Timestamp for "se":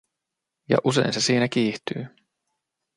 1.13-1.21